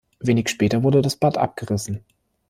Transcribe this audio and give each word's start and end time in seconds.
Wenig 0.19 0.49
später 0.49 0.81
wurde 0.81 1.03
das 1.03 1.15
Bad 1.15 1.37
abgerissen. 1.37 2.03